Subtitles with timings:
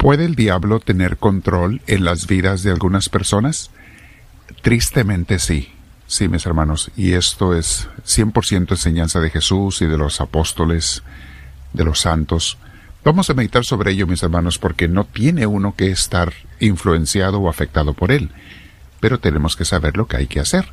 [0.00, 3.70] ¿Puede el diablo tener control en las vidas de algunas personas?
[4.62, 5.74] Tristemente sí,
[6.06, 11.02] sí, mis hermanos, y esto es 100% enseñanza de Jesús y de los apóstoles,
[11.74, 12.56] de los santos.
[13.04, 17.50] Vamos a meditar sobre ello, mis hermanos, porque no tiene uno que estar influenciado o
[17.50, 18.30] afectado por él,
[19.00, 20.64] pero tenemos que saber lo que hay que hacer.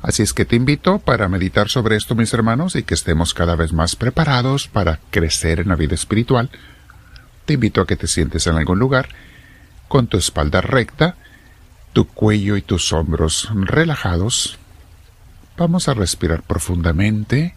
[0.00, 3.56] Así es que te invito para meditar sobre esto, mis hermanos, y que estemos cada
[3.56, 6.48] vez más preparados para crecer en la vida espiritual.
[7.48, 9.08] Te invito a que te sientes en algún lugar,
[9.88, 11.16] con tu espalda recta,
[11.94, 14.58] tu cuello y tus hombros relajados.
[15.56, 17.54] Vamos a respirar profundamente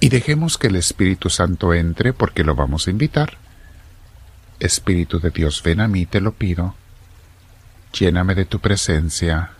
[0.00, 3.38] y dejemos que el Espíritu Santo entre porque lo vamos a invitar.
[4.58, 6.74] Espíritu de Dios, ven a mí, te lo pido.
[7.92, 9.52] Lléname de tu presencia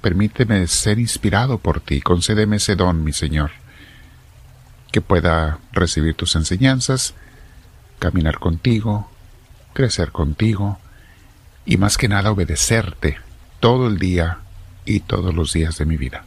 [0.00, 3.52] Permíteme ser inspirado por ti, concédeme ese don, mi Señor,
[4.90, 7.14] que pueda recibir tus enseñanzas,
[7.98, 9.10] caminar contigo,
[9.72, 10.78] crecer contigo
[11.66, 13.18] y más que nada obedecerte
[13.60, 14.38] todo el día
[14.84, 16.24] y todos los días de mi vida.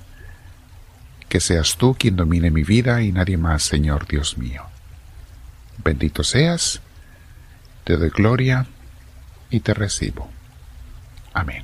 [1.30, 4.63] Que seas tú quien domine mi vida y nadie más, Señor Dios mío.
[5.83, 6.81] Bendito seas,
[7.83, 8.67] te doy gloria
[9.50, 10.30] y te recibo.
[11.33, 11.63] Amén.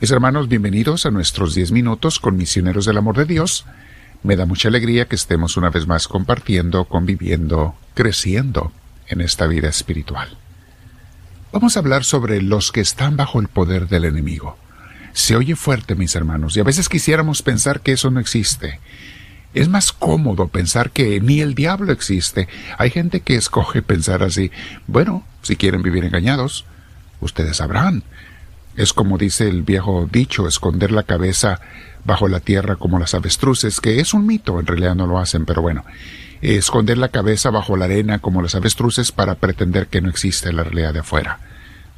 [0.00, 3.66] Mis hermanos, bienvenidos a nuestros 10 minutos con Misioneros del Amor de Dios.
[4.22, 8.72] Me da mucha alegría que estemos una vez más compartiendo, conviviendo, creciendo
[9.06, 10.36] en esta vida espiritual.
[11.52, 14.58] Vamos a hablar sobre los que están bajo el poder del enemigo.
[15.12, 18.80] Se oye fuerte, mis hermanos, y a veces quisiéramos pensar que eso no existe.
[19.54, 22.48] Es más cómodo pensar que ni el diablo existe.
[22.76, 24.50] Hay gente que escoge pensar así.
[24.86, 26.66] Bueno, si quieren vivir engañados,
[27.20, 28.02] ustedes sabrán.
[28.78, 31.60] Es como dice el viejo dicho, esconder la cabeza
[32.04, 35.44] bajo la tierra como las avestruces, que es un mito, en realidad no lo hacen,
[35.44, 35.84] pero bueno,
[36.42, 40.62] esconder la cabeza bajo la arena como las avestruces para pretender que no existe la
[40.62, 41.40] realidad de afuera.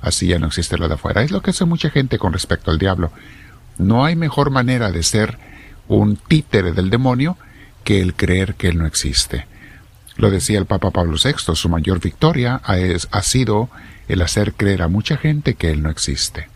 [0.01, 1.23] Así ya no existe la de afuera.
[1.23, 3.13] Es lo que hace mucha gente con respecto al diablo.
[3.77, 5.37] No hay mejor manera de ser
[5.87, 7.37] un títere del demonio
[7.85, 9.45] que el creer que él no existe.
[10.17, 12.77] Lo decía el Papa Pablo VI, su mayor victoria ha,
[13.11, 13.69] ha sido
[14.09, 16.49] el hacer creer a mucha gente que él no existe.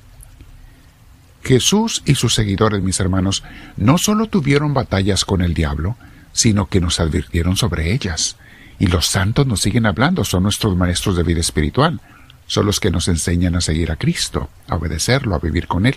[1.45, 3.43] Jesús y sus seguidores, mis hermanos,
[3.77, 5.97] no solo tuvieron batallas con el diablo,
[6.33, 8.37] sino que nos advirtieron sobre ellas.
[8.79, 12.01] Y los santos nos siguen hablando, son nuestros maestros de vida espiritual,
[12.47, 15.97] son los que nos enseñan a seguir a Cristo, a obedecerlo, a vivir con Él.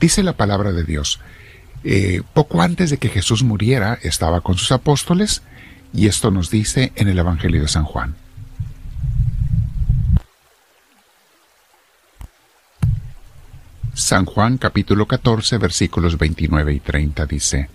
[0.00, 1.20] Dice la palabra de Dios,
[1.84, 5.42] eh, poco antes de que Jesús muriera, estaba con sus apóstoles,
[5.92, 8.14] y esto nos dice en el Evangelio de San Juan.
[14.08, 17.68] San Juan capítulo 14 versículos 29 y 30 dice,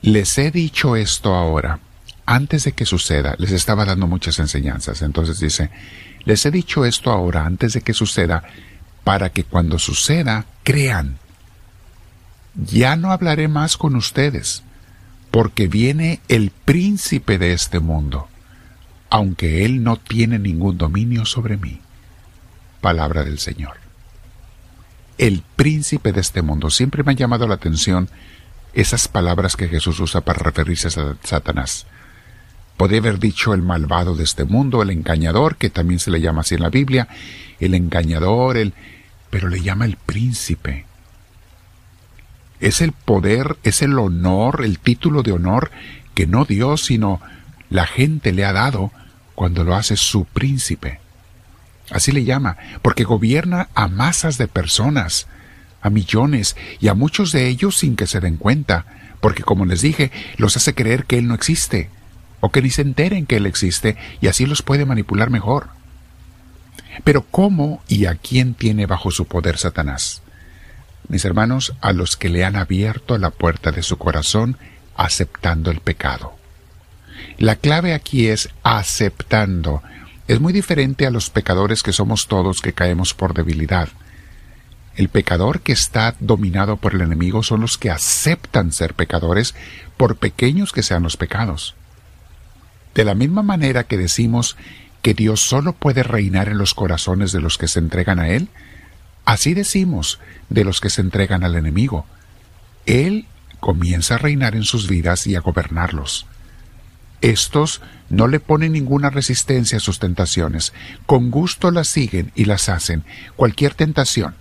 [0.00, 1.80] Les he dicho esto ahora,
[2.24, 5.68] antes de que suceda, les estaba dando muchas enseñanzas, entonces dice,
[6.24, 8.42] les he dicho esto ahora, antes de que suceda,
[9.04, 11.18] para que cuando suceda, crean.
[12.54, 14.62] Ya no hablaré más con ustedes,
[15.30, 18.28] porque viene el príncipe de este mundo,
[19.10, 21.82] aunque él no tiene ningún dominio sobre mí.
[22.80, 23.81] Palabra del Señor
[25.22, 26.68] el príncipe de este mundo.
[26.68, 28.08] Siempre me ha llamado la atención
[28.74, 31.86] esas palabras que Jesús usa para referirse a Satanás.
[32.76, 36.40] Podría haber dicho el malvado de este mundo, el engañador, que también se le llama
[36.40, 37.06] así en la Biblia,
[37.60, 38.74] el engañador, el...
[39.30, 40.86] pero le llama el príncipe.
[42.58, 45.70] Es el poder, es el honor, el título de honor
[46.16, 47.20] que no Dios, sino
[47.70, 48.90] la gente le ha dado
[49.36, 51.01] cuando lo hace su príncipe.
[51.92, 55.26] Así le llama, porque gobierna a masas de personas,
[55.82, 58.86] a millones, y a muchos de ellos sin que se den cuenta,
[59.20, 61.90] porque como les dije, los hace creer que Él no existe,
[62.40, 65.68] o que ni se enteren que Él existe, y así los puede manipular mejor.
[67.04, 70.22] Pero ¿cómo y a quién tiene bajo su poder Satanás?
[71.08, 74.56] Mis hermanos, a los que le han abierto la puerta de su corazón
[74.96, 76.34] aceptando el pecado.
[77.38, 79.82] La clave aquí es aceptando,
[80.28, 83.88] es muy diferente a los pecadores que somos todos que caemos por debilidad.
[84.94, 89.54] El pecador que está dominado por el enemigo son los que aceptan ser pecadores
[89.96, 91.74] por pequeños que sean los pecados.
[92.94, 94.56] De la misma manera que decimos
[95.00, 98.48] que Dios solo puede reinar en los corazones de los que se entregan a Él,
[99.24, 100.20] así decimos
[100.50, 102.06] de los que se entregan al enemigo.
[102.84, 103.26] Él
[103.60, 106.26] comienza a reinar en sus vidas y a gobernarlos.
[107.22, 107.80] Estos
[108.10, 110.72] no le ponen ninguna resistencia a sus tentaciones,
[111.06, 113.04] con gusto las siguen y las hacen,
[113.36, 114.34] cualquier tentación.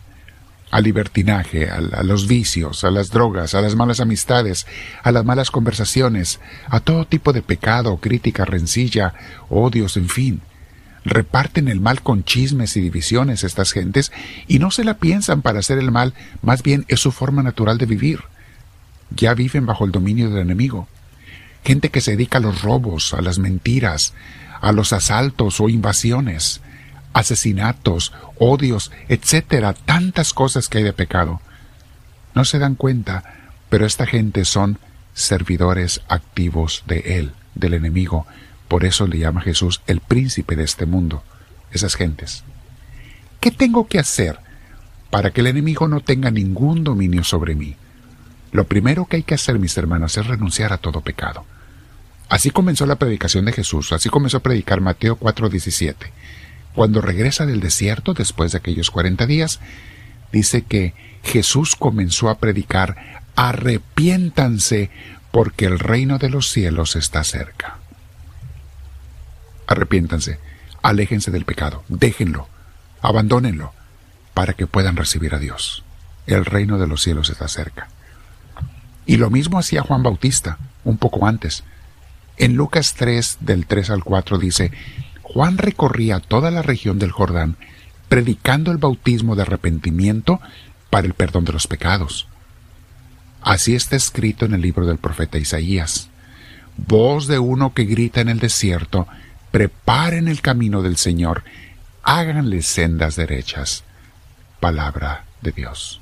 [0.71, 4.65] al libertinaje, a, los vicios, a las drogas, a las malas amistades,
[5.03, 6.39] a las malas conversaciones,
[6.69, 9.13] a todo tipo de pecado, crítica, rencilla,
[9.49, 10.41] odios, en fin.
[11.03, 14.13] Reparten el mal con chismes y divisiones estas gentes
[14.47, 17.77] y no se la piensan para hacer el mal, más bien es su forma natural
[17.77, 18.21] de vivir.
[19.09, 20.87] Ya viven bajo el dominio del enemigo.
[21.63, 24.13] Gente que se dedica a los robos, a las mentiras,
[24.61, 26.61] a los asaltos o invasiones,
[27.13, 31.41] asesinatos, odios, etcétera, tantas cosas que hay de pecado.
[32.33, 33.23] No se dan cuenta,
[33.69, 34.79] pero esta gente son
[35.13, 38.25] servidores activos de él, del enemigo.
[38.67, 41.23] Por eso le llama Jesús el príncipe de este mundo,
[41.71, 42.43] esas gentes.
[43.39, 44.39] ¿Qué tengo que hacer
[45.09, 47.75] para que el enemigo no tenga ningún dominio sobre mí?
[48.51, 51.45] Lo primero que hay que hacer, mis hermanos, es renunciar a todo pecado.
[52.27, 56.11] Así comenzó la predicación de Jesús, así comenzó a predicar Mateo 4:17.
[56.73, 59.59] Cuando regresa del desierto, después de aquellos cuarenta días,
[60.31, 60.93] dice que
[61.23, 64.89] Jesús comenzó a predicar, arrepiéntanse
[65.31, 67.77] porque el reino de los cielos está cerca.
[69.67, 70.39] Arrepiéntanse,
[70.81, 72.47] aléjense del pecado, déjenlo,
[73.01, 73.73] abandónenlo,
[74.33, 75.83] para que puedan recibir a Dios.
[76.27, 77.89] El reino de los cielos está cerca.
[79.05, 81.63] Y lo mismo hacía Juan Bautista, un poco antes.
[82.37, 84.71] En Lucas 3, del 3 al 4 dice,
[85.21, 87.55] Juan recorría toda la región del Jordán,
[88.09, 90.41] predicando el bautismo de arrepentimiento
[90.89, 92.27] para el perdón de los pecados.
[93.41, 96.09] Así está escrito en el libro del profeta Isaías.
[96.77, 99.07] Voz de uno que grita en el desierto,
[99.51, 101.43] preparen el camino del Señor,
[102.03, 103.83] háganle sendas derechas.
[104.59, 106.01] Palabra de Dios.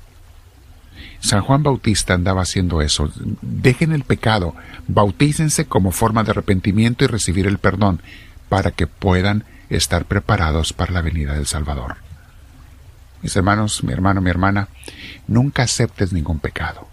[1.20, 3.10] San Juan Bautista andaba haciendo eso.
[3.42, 4.54] Dejen el pecado,
[4.88, 8.00] bautícense como forma de arrepentimiento y recibir el perdón
[8.48, 11.96] para que puedan estar preparados para la venida del Salvador.
[13.22, 14.68] Mis hermanos, mi hermano, mi hermana,
[15.26, 16.88] nunca aceptes ningún pecado.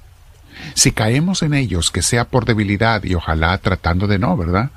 [0.73, 4.71] Si caemos en ellos, que sea por debilidad y ojalá tratando de no, ¿verdad?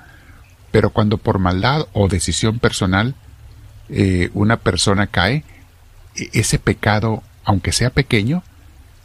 [0.70, 3.14] Pero cuando por maldad o decisión personal
[3.88, 5.44] eh, una persona cae,
[6.16, 8.44] e-, ese pecado, aunque sea pequeño,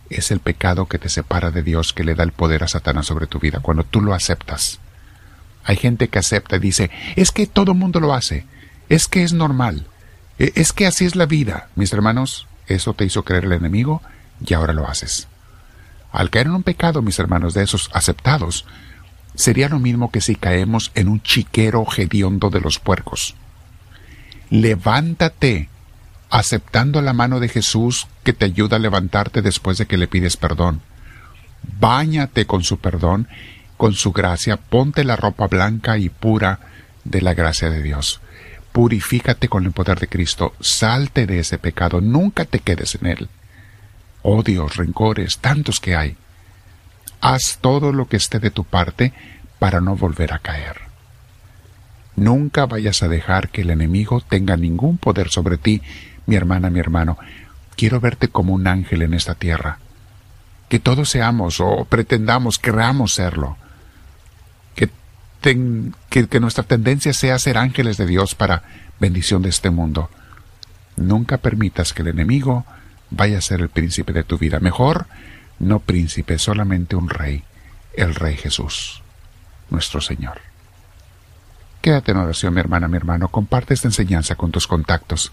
[0.10, 3.08] es el pecado que te separa de Dios, que le da el poder a Satanás
[3.08, 4.80] sobre tu vida, cuando tú lo aceptas.
[5.64, 8.46] Hay gente que acepta y dice, es que todo mundo lo hace,
[8.90, 9.88] es que es normal,
[10.38, 11.70] e, es que así es la vida.
[11.76, 14.02] Mis hermanos, eso te hizo creer el enemigo
[14.46, 15.28] y ahora lo haces.
[16.12, 18.66] Al caer en un pecado, mis hermanos, de esos aceptados,
[19.36, 23.36] sería lo mismo que si caemos en un chiquero hediondo de los puercos.
[24.50, 25.70] Levántate,
[26.30, 30.38] aceptando la mano de Jesús que te ayuda a levantarte después de que le pides
[30.38, 30.82] perdón.
[31.80, 33.28] Báñate con su perdón
[33.78, 36.60] con su gracia, ponte la ropa blanca y pura
[37.04, 38.22] de la gracia de Dios.
[38.72, 43.30] Purifícate con el poder de Cristo, salte de ese pecado, nunca te quedes en él.
[44.22, 46.18] Odios, rencores, tantos que hay.
[47.22, 49.14] Haz todo lo que esté de tu parte
[49.60, 50.82] para no volver a caer.
[52.16, 55.82] Nunca vayas a dejar que el enemigo tenga ningún poder sobre ti,
[56.26, 57.18] mi hermana, mi hermano.
[57.76, 59.80] Quiero verte como un ángel en esta tierra.
[60.70, 63.58] Que todos seamos o pretendamos, queramos serlo
[66.10, 68.64] que, nuestra tendencia sea ser ángeles de Dios para
[69.00, 70.10] bendición de este mundo.
[70.96, 72.66] Nunca permitas que el enemigo
[73.12, 74.60] vaya a ser el príncipe de tu vida.
[74.60, 75.06] Mejor,
[75.60, 77.44] no príncipe, solamente un rey,
[77.94, 79.04] el rey Jesús,
[79.70, 80.42] nuestro Señor.
[81.82, 83.28] Quédate en oración, mi hermana, mi hermano.
[83.28, 85.32] Comparte esta enseñanza con tus contactos.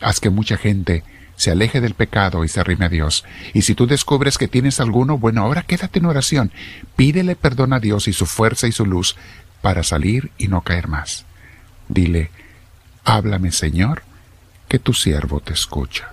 [0.00, 1.04] Haz que mucha gente
[1.36, 3.24] se aleje del pecado y se arrime a Dios.
[3.54, 6.52] Y si tú descubres que tienes alguno, bueno, ahora quédate en oración.
[6.96, 9.16] Pídele perdón a Dios y su fuerza y su luz
[9.62, 11.24] para salir y no caer más.
[11.88, 12.30] Dile,
[13.04, 14.02] háblame Señor,
[14.68, 16.12] que tu siervo te escucha.